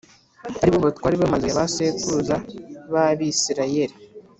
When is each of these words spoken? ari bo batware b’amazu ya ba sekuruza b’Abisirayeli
ari 0.61 0.69
bo 0.73 0.79
batware 0.85 1.15
b’amazu 1.17 1.45
ya 1.49 1.57
ba 1.59 1.65
sekuruza 1.75 2.35
b’Abisirayeli 2.91 3.95